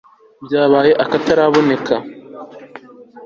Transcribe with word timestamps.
ryabaye 0.45 0.91
akataraboneka 1.03 1.95